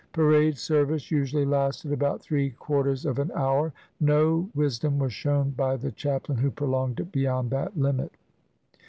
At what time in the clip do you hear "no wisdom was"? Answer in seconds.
3.99-5.13